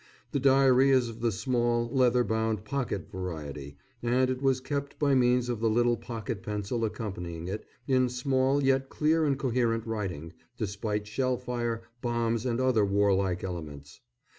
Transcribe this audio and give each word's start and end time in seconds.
The 0.31 0.39
diary 0.39 0.89
is 0.89 1.09
of 1.09 1.19
the 1.21 1.31
small, 1.31 1.87
leather 1.93 2.23
bound 2.23 2.65
pocket 2.65 3.11
variety, 3.11 3.77
and 4.01 4.31
it 4.31 4.41
was 4.41 4.59
kept 4.59 4.97
by 4.97 5.13
means 5.13 5.47
of 5.47 5.59
the 5.59 5.69
little 5.69 5.95
pocket 5.95 6.41
pencil 6.41 6.83
accompanying 6.83 7.47
it, 7.47 7.67
in 7.87 8.09
small, 8.09 8.63
yet 8.63 8.89
clear 8.89 9.25
and 9.27 9.37
coherent 9.37 9.85
writing, 9.85 10.33
despite 10.57 11.05
shell 11.05 11.37
fire, 11.37 11.83
bombs 12.01 12.47
and 12.47 12.59
other 12.59 12.83
warlike 12.83 13.43
elements. 13.43 14.01